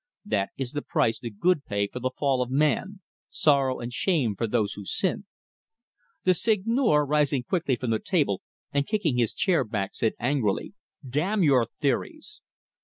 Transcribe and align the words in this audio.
That 0.25 0.49
is 0.57 0.71
the 0.71 0.81
price 0.81 1.19
the 1.19 1.29
good 1.29 1.63
pay 1.63 1.85
for 1.85 1.99
the 1.99 2.09
fall 2.17 2.41
of 2.41 2.49
man 2.49 3.01
sorrow 3.29 3.79
and 3.79 3.93
shame 3.93 4.35
for 4.35 4.47
those 4.47 4.73
who 4.73 4.83
sin." 4.83 5.27
The 6.23 6.33
Seigneur, 6.33 7.05
rising 7.05 7.43
quickly 7.43 7.75
from 7.75 7.91
the 7.91 7.99
table, 7.99 8.41
and 8.71 8.87
kicking 8.87 9.19
his 9.19 9.31
chair 9.35 9.63
back, 9.63 9.93
said 9.93 10.13
angrily: 10.17 10.73
"Damn 11.07 11.43
your 11.43 11.67
theories!" 11.81 12.41